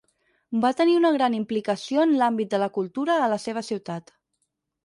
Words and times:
Va 0.63 0.71
tenir 0.79 0.95
una 0.99 1.11
gran 1.17 1.35
implicació 1.39 2.05
en 2.07 2.17
l'àmbit 2.23 2.55
de 2.57 2.63
la 2.65 2.71
cultura 2.79 3.19
a 3.27 3.31
la 3.35 3.41
seva 3.47 3.67
ciutat. 3.73 4.11